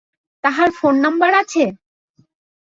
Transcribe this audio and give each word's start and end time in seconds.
তার 0.43 0.69
phone 0.77 0.95
number 1.05 1.31
আছে? 1.41 1.63